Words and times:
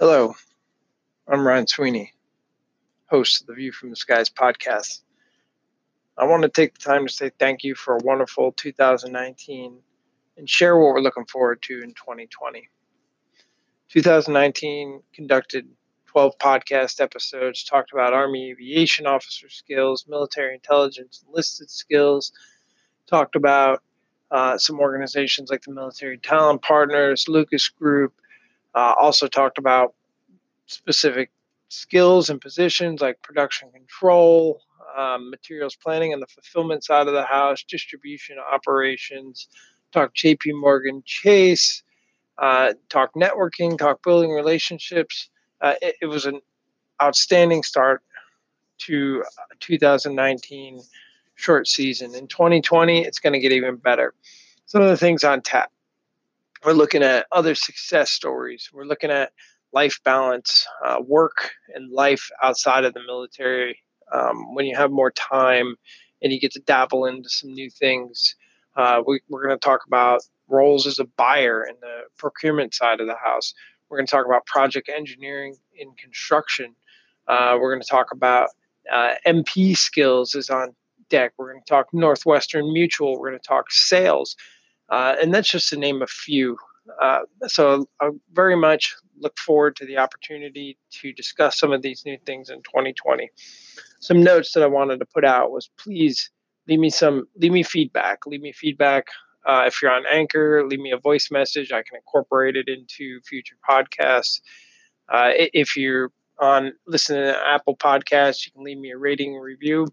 Hello, 0.00 0.34
I'm 1.28 1.46
Ryan 1.46 1.66
Sweeney, 1.66 2.14
host 3.10 3.42
of 3.42 3.48
the 3.48 3.52
View 3.52 3.70
from 3.70 3.90
the 3.90 3.96
Skies 3.96 4.30
podcast. 4.30 5.02
I 6.16 6.24
want 6.24 6.42
to 6.42 6.48
take 6.48 6.72
the 6.72 6.80
time 6.80 7.06
to 7.06 7.12
say 7.12 7.30
thank 7.38 7.64
you 7.64 7.74
for 7.74 7.96
a 7.96 8.02
wonderful 8.02 8.52
2019 8.52 9.76
and 10.38 10.48
share 10.48 10.78
what 10.78 10.94
we're 10.94 11.02
looking 11.02 11.26
forward 11.26 11.60
to 11.64 11.82
in 11.82 11.90
2020. 11.90 12.66
2019 13.90 15.02
conducted 15.12 15.68
12 16.06 16.38
podcast 16.38 17.02
episodes, 17.02 17.62
talked 17.62 17.92
about 17.92 18.14
Army 18.14 18.52
aviation 18.52 19.06
officer 19.06 19.50
skills, 19.50 20.06
military 20.08 20.54
intelligence 20.54 21.22
enlisted 21.28 21.70
skills, 21.70 22.32
talked 23.06 23.36
about 23.36 23.82
uh, 24.30 24.56
some 24.56 24.80
organizations 24.80 25.50
like 25.50 25.60
the 25.60 25.74
Military 25.74 26.16
Talent 26.16 26.62
Partners, 26.62 27.28
Lucas 27.28 27.68
Group, 27.68 28.14
uh, 28.74 28.94
also 29.00 29.26
talked 29.26 29.58
about 29.58 29.94
specific 30.66 31.30
skills 31.68 32.30
and 32.30 32.40
positions 32.40 33.00
like 33.00 33.20
production 33.22 33.70
control, 33.72 34.60
um, 34.96 35.30
materials 35.30 35.76
planning 35.76 36.12
and 36.12 36.20
the 36.20 36.26
fulfillment 36.26 36.84
side 36.84 37.06
of 37.06 37.14
the 37.14 37.24
house, 37.24 37.62
distribution 37.62 38.36
operations, 38.38 39.48
talk 39.92 40.14
JP 40.14 40.60
Morgan 40.60 41.02
Chase, 41.04 41.82
uh, 42.38 42.72
talk 42.88 43.14
networking, 43.14 43.78
talk 43.78 44.02
building 44.02 44.30
relationships. 44.30 45.28
Uh, 45.60 45.74
it, 45.82 45.96
it, 46.02 46.06
was 46.06 46.26
an 46.26 46.40
outstanding 47.02 47.62
start 47.62 48.02
to 48.78 49.22
2019 49.60 50.80
short 51.34 51.68
season. 51.68 52.14
In 52.14 52.26
2020, 52.26 53.04
it's 53.04 53.18
going 53.18 53.34
to 53.34 53.38
get 53.38 53.52
even 53.52 53.76
better. 53.76 54.14
Some 54.66 54.82
of 54.82 54.88
the 54.88 54.96
things 54.96 55.22
on 55.22 55.42
tap. 55.42 55.70
We're 56.64 56.72
looking 56.72 57.02
at 57.02 57.26
other 57.32 57.54
success 57.54 58.10
stories. 58.10 58.68
We're 58.72 58.84
looking 58.84 59.10
at 59.10 59.32
life 59.72 59.98
balance, 60.04 60.66
uh, 60.84 61.00
work 61.00 61.52
and 61.74 61.90
life 61.90 62.28
outside 62.42 62.84
of 62.84 62.92
the 62.92 63.02
military. 63.02 63.78
Um, 64.12 64.54
when 64.54 64.66
you 64.66 64.76
have 64.76 64.90
more 64.90 65.10
time 65.10 65.76
and 66.22 66.32
you 66.32 66.38
get 66.38 66.52
to 66.52 66.60
dabble 66.60 67.06
into 67.06 67.30
some 67.30 67.52
new 67.54 67.70
things, 67.70 68.34
uh, 68.76 69.02
we, 69.06 69.20
we're 69.30 69.46
going 69.46 69.58
to 69.58 69.64
talk 69.64 69.80
about 69.86 70.20
roles 70.48 70.86
as 70.86 70.98
a 70.98 71.04
buyer 71.04 71.64
in 71.64 71.76
the 71.80 72.02
procurement 72.18 72.74
side 72.74 73.00
of 73.00 73.06
the 73.06 73.16
house. 73.16 73.54
We're 73.88 73.96
going 73.96 74.06
to 74.06 74.10
talk 74.10 74.26
about 74.26 74.44
project 74.44 74.90
engineering 74.94 75.56
in 75.74 75.92
construction. 75.92 76.74
Uh, 77.26 77.56
we're 77.58 77.72
going 77.72 77.82
to 77.82 77.88
talk 77.88 78.12
about 78.12 78.50
uh, 78.92 79.14
MP 79.26 79.76
skills 79.76 80.34
is 80.34 80.50
on 80.50 80.74
deck. 81.08 81.32
We're 81.38 81.52
going 81.52 81.62
to 81.62 81.68
talk 81.68 81.86
Northwestern 81.94 82.72
Mutual. 82.72 83.18
We're 83.18 83.30
going 83.30 83.40
to 83.40 83.48
talk 83.48 83.70
sales. 83.70 84.36
Uh, 84.90 85.16
and 85.20 85.32
that's 85.32 85.48
just 85.48 85.68
to 85.70 85.76
name 85.76 86.02
a 86.02 86.06
few. 86.06 86.56
Uh, 87.00 87.20
so 87.46 87.86
I 88.00 88.10
very 88.32 88.56
much 88.56 88.94
look 89.20 89.38
forward 89.38 89.76
to 89.76 89.86
the 89.86 89.98
opportunity 89.98 90.78
to 90.90 91.12
discuss 91.12 91.58
some 91.58 91.72
of 91.72 91.82
these 91.82 92.04
new 92.04 92.18
things 92.26 92.50
in 92.50 92.56
2020. 92.62 93.30
Some 94.00 94.22
notes 94.22 94.52
that 94.52 94.62
I 94.62 94.66
wanted 94.66 94.98
to 95.00 95.06
put 95.06 95.24
out 95.24 95.52
was 95.52 95.70
please 95.78 96.30
leave 96.66 96.80
me 96.80 96.90
some, 96.90 97.28
leave 97.36 97.52
me 97.52 97.62
feedback. 97.62 98.26
Leave 98.26 98.40
me 98.40 98.52
feedback 98.52 99.06
uh, 99.46 99.64
if 99.66 99.80
you're 99.80 99.92
on 99.92 100.04
Anchor. 100.10 100.66
Leave 100.66 100.80
me 100.80 100.90
a 100.90 100.98
voice 100.98 101.30
message. 101.30 101.70
I 101.70 101.82
can 101.82 101.96
incorporate 101.96 102.56
it 102.56 102.68
into 102.68 103.20
future 103.22 103.56
podcasts. 103.68 104.40
Uh, 105.08 105.30
if 105.34 105.76
you're 105.76 106.10
on 106.40 106.72
listening 106.86 107.24
to 107.24 107.46
Apple 107.46 107.76
Podcasts, 107.76 108.46
you 108.46 108.52
can 108.52 108.64
leave 108.64 108.78
me 108.78 108.90
a 108.90 108.96
rating 108.96 109.34
and 109.34 109.44
review. 109.44 109.86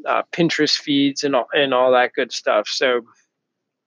uh, 0.06 0.22
Pinterest 0.32 0.76
feeds, 0.76 1.22
and 1.24 1.36
all, 1.36 1.48
and 1.52 1.74
all 1.74 1.92
that 1.92 2.14
good 2.14 2.32
stuff. 2.32 2.66
So 2.68 3.02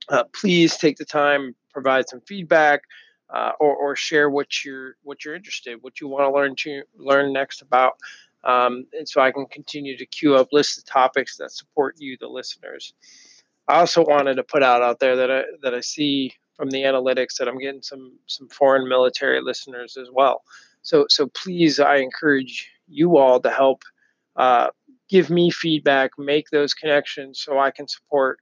uh, 0.09 0.25
please 0.33 0.77
take 0.77 0.97
the 0.97 1.05
time, 1.05 1.55
provide 1.71 2.09
some 2.09 2.21
feedback, 2.21 2.83
uh, 3.33 3.51
or, 3.59 3.75
or 3.75 3.95
share 3.95 4.29
what 4.29 4.63
you're 4.63 4.95
what 5.03 5.25
you're 5.25 5.35
interested, 5.35 5.79
what 5.81 5.99
you 5.99 6.07
want 6.07 6.23
to 6.23 6.31
learn 6.31 6.55
to 6.55 6.83
learn 6.95 7.33
next 7.33 7.61
about 7.61 7.97
um, 8.43 8.85
and 8.93 9.07
so 9.07 9.21
I 9.21 9.31
can 9.31 9.45
continue 9.45 9.97
to 9.97 10.05
queue 10.05 10.35
up 10.35 10.49
lists 10.51 10.77
of 10.77 10.85
topics 10.85 11.37
that 11.37 11.51
support 11.51 11.95
you, 11.97 12.17
the 12.19 12.27
listeners. 12.27 12.93
I 13.67 13.79
also 13.79 14.03
wanted 14.03 14.35
to 14.35 14.43
put 14.43 14.63
out 14.63 14.81
out 14.81 14.99
there 14.99 15.15
that 15.15 15.31
I 15.31 15.43
that 15.61 15.73
I 15.73 15.81
see 15.81 16.33
from 16.57 16.69
the 16.69 16.81
analytics 16.81 17.37
that 17.37 17.47
I'm 17.47 17.57
getting 17.57 17.81
some 17.81 18.13
some 18.27 18.49
foreign 18.49 18.87
military 18.87 19.41
listeners 19.41 19.97
as 19.97 20.09
well. 20.11 20.43
So 20.81 21.05
so 21.09 21.27
please, 21.27 21.79
I 21.79 21.97
encourage 21.97 22.69
you 22.87 23.17
all 23.17 23.39
to 23.39 23.49
help 23.49 23.83
uh, 24.35 24.69
give 25.09 25.29
me 25.29 25.49
feedback, 25.49 26.11
make 26.17 26.49
those 26.49 26.73
connections, 26.73 27.39
so 27.39 27.59
I 27.59 27.71
can 27.71 27.87
support 27.87 28.39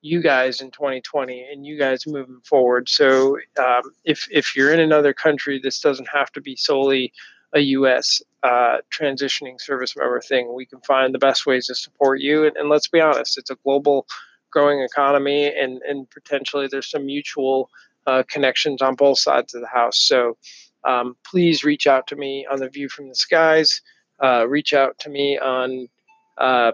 you 0.00 0.22
guys 0.22 0.60
in 0.60 0.70
2020 0.70 1.48
and 1.52 1.66
you 1.66 1.76
guys 1.76 2.06
moving 2.06 2.40
forward. 2.44 2.88
So 2.88 3.38
um, 3.60 3.82
if 4.04 4.26
if 4.30 4.56
you're 4.56 4.72
in 4.72 4.80
another 4.80 5.12
country, 5.12 5.60
this 5.62 5.80
doesn't 5.80 6.08
have 6.12 6.32
to 6.32 6.40
be 6.40 6.56
solely 6.56 7.12
a 7.54 7.60
U.S. 7.60 8.20
Uh, 8.42 8.78
transitioning 8.96 9.60
service 9.60 9.96
member 9.96 10.20
thing. 10.20 10.54
We 10.54 10.66
can 10.66 10.80
find 10.80 11.14
the 11.14 11.18
best 11.18 11.46
ways 11.46 11.66
to 11.66 11.74
support 11.74 12.20
you. 12.20 12.46
And, 12.46 12.56
and, 12.56 12.68
let's 12.68 12.88
be 12.88 13.00
honest, 13.00 13.38
it's 13.38 13.50
a 13.50 13.56
global 13.64 14.06
growing 14.50 14.80
economy, 14.80 15.46
and, 15.46 15.80
and 15.82 16.08
potentially 16.10 16.68
there's 16.70 16.90
some 16.90 17.06
mutual 17.06 17.68
uh, 18.06 18.22
connections 18.28 18.80
on 18.80 18.94
both 18.94 19.18
sides 19.18 19.54
of 19.54 19.60
the 19.60 19.68
house. 19.68 20.00
So 20.00 20.36
um, 20.84 21.16
please 21.26 21.64
reach 21.64 21.86
out 21.86 22.06
to 22.08 22.16
me 22.16 22.46
on 22.50 22.60
the 22.60 22.68
View 22.68 22.88
from 22.88 23.08
the 23.08 23.14
Skies. 23.14 23.82
Uh, 24.22 24.46
reach 24.48 24.72
out 24.72 24.98
to 25.00 25.10
me 25.10 25.38
on 25.38 25.88
uh, 26.38 26.72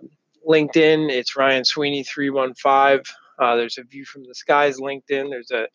LinkedIn. 0.48 1.10
It's 1.10 1.36
Ryan 1.36 1.64
Sweeney 1.64 2.04
315. 2.04 3.02
Uh, 3.38 3.56
there's 3.56 3.78
a 3.78 3.82
View 3.82 4.04
from 4.04 4.24
the 4.24 4.34
Skies 4.34 4.78
LinkedIn. 4.78 5.30
There's 5.30 5.50
a 5.50 5.66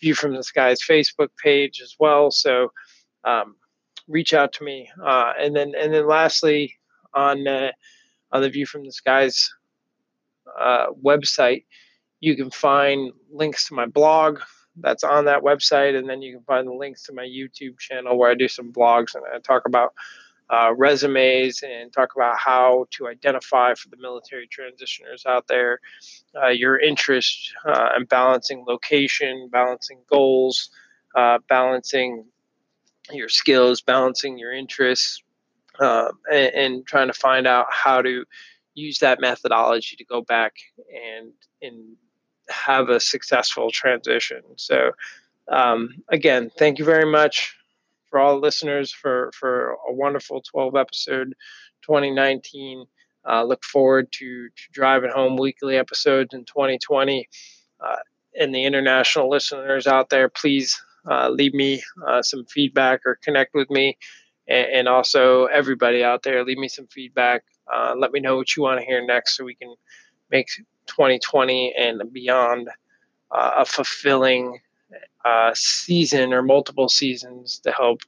View 0.00 0.14
from 0.14 0.34
the 0.34 0.42
Skies 0.42 0.80
Facebook 0.86 1.28
page 1.42 1.80
as 1.80 1.94
well. 1.98 2.30
So 2.30 2.72
um, 3.24 3.56
reach 4.08 4.34
out 4.34 4.52
to 4.54 4.64
me. 4.64 4.88
Uh, 5.02 5.32
and 5.38 5.54
then 5.54 5.72
and 5.78 5.92
then 5.92 6.06
lastly, 6.06 6.76
on 7.14 7.46
uh, 7.46 7.72
on 8.32 8.42
the 8.42 8.50
View 8.50 8.66
from 8.66 8.84
the 8.84 8.92
Skies 8.92 9.52
uh, 10.58 10.86
website, 11.02 11.64
you 12.20 12.36
can 12.36 12.50
find 12.50 13.12
links 13.30 13.68
to 13.68 13.74
my 13.74 13.86
blog 13.86 14.40
that's 14.78 15.04
on 15.04 15.24
that 15.24 15.42
website, 15.42 15.96
and 15.98 16.08
then 16.08 16.20
you 16.22 16.34
can 16.34 16.44
find 16.44 16.66
the 16.66 16.72
links 16.72 17.04
to 17.04 17.12
my 17.12 17.24
YouTube 17.24 17.78
channel 17.78 18.18
where 18.18 18.30
I 18.30 18.34
do 18.34 18.48
some 18.48 18.72
blogs 18.72 19.14
and 19.14 19.24
I 19.34 19.38
talk 19.38 19.66
about. 19.66 19.94
Uh, 20.48 20.72
resumes 20.76 21.60
and 21.64 21.92
talk 21.92 22.10
about 22.14 22.38
how 22.38 22.86
to 22.92 23.08
identify 23.08 23.74
for 23.74 23.88
the 23.88 23.96
military 23.96 24.46
transitioners 24.48 25.26
out 25.26 25.44
there 25.48 25.80
uh, 26.40 26.50
your 26.50 26.78
interest 26.78 27.52
uh, 27.64 27.88
in 27.96 28.04
balancing 28.04 28.64
location, 28.64 29.48
balancing 29.50 29.98
goals, 30.08 30.70
uh, 31.16 31.38
balancing 31.48 32.24
your 33.12 33.28
skills, 33.28 33.80
balancing 33.80 34.38
your 34.38 34.52
interests, 34.52 35.22
um, 35.80 36.12
and, 36.30 36.54
and, 36.54 36.86
trying 36.86 37.08
to 37.08 37.12
find 37.12 37.46
out 37.46 37.66
how 37.70 38.00
to 38.00 38.24
use 38.74 38.98
that 39.00 39.20
methodology 39.20 39.96
to 39.96 40.04
go 40.04 40.22
back 40.22 40.54
and 40.88 41.32
and 41.62 41.96
have 42.48 42.88
a 42.88 43.00
successful 43.00 43.70
transition. 43.70 44.42
So, 44.56 44.92
um, 45.50 45.90
again, 46.08 46.50
thank 46.58 46.78
you 46.78 46.84
very 46.84 47.10
much 47.10 47.54
for 48.08 48.18
all 48.18 48.40
listeners 48.40 48.92
for 48.92 49.30
for 49.38 49.76
a 49.88 49.92
wonderful 49.92 50.42
12 50.42 50.76
episode 50.76 51.34
2019. 51.82 52.86
Uh, 53.28 53.42
look 53.42 53.64
forward 53.64 54.10
to, 54.12 54.48
to 54.48 54.62
driving 54.72 55.10
home 55.10 55.36
weekly 55.36 55.76
episodes 55.76 56.32
in 56.32 56.44
2020. 56.44 57.28
Uh, 57.80 57.96
and 58.38 58.54
the 58.54 58.64
international 58.64 59.28
listeners 59.28 59.86
out 59.86 60.10
there, 60.10 60.28
please 60.28 60.80
uh, 61.10 61.28
leave 61.28 61.54
me 61.54 61.82
uh, 62.06 62.22
some 62.22 62.44
feedback 62.46 63.00
or 63.06 63.18
connect 63.22 63.54
with 63.54 63.70
me. 63.70 63.96
And, 64.48 64.66
and, 64.72 64.88
also, 64.88 65.46
everybody 65.46 66.04
out 66.04 66.22
there, 66.22 66.44
leave 66.44 66.58
me 66.58 66.68
some 66.68 66.86
feedback. 66.86 67.42
Uh, 67.72 67.94
let 67.96 68.12
me 68.12 68.20
know 68.20 68.36
what 68.36 68.56
you 68.56 68.62
want 68.62 68.80
to 68.80 68.86
hear 68.86 69.04
next 69.04 69.36
so 69.36 69.44
we 69.44 69.54
can 69.54 69.74
make 70.30 70.46
2020 70.86 71.74
and 71.76 72.02
beyond 72.12 72.68
uh, 73.30 73.50
a 73.58 73.64
fulfilling 73.64 74.60
uh, 75.24 75.50
season 75.54 76.32
or 76.32 76.42
multiple 76.42 76.88
seasons 76.88 77.58
to 77.60 77.72
help 77.72 78.00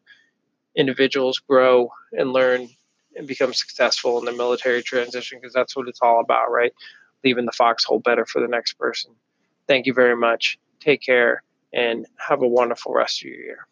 individuals 0.76 1.40
grow 1.40 1.90
and 2.12 2.32
learn 2.32 2.68
and 3.16 3.26
become 3.26 3.52
successful 3.52 4.18
in 4.20 4.24
the 4.24 4.32
military 4.32 4.82
transition 4.82 5.38
because 5.40 5.52
that's 5.52 5.74
what 5.74 5.88
it's 5.88 6.00
all 6.00 6.20
about, 6.20 6.52
right? 6.52 6.72
Leaving 7.24 7.46
the 7.46 7.52
foxhole 7.52 7.98
better 7.98 8.24
for 8.24 8.40
the 8.40 8.46
next 8.46 8.74
person. 8.74 9.10
Thank 9.66 9.86
you 9.86 9.92
very 9.92 10.16
much. 10.16 10.56
Take 10.80 11.02
care 11.02 11.42
and 11.72 12.06
have 12.16 12.42
a 12.42 12.48
wonderful 12.48 12.92
rest 12.92 13.22
of 13.22 13.30
your 13.30 13.40
year. 13.40 13.68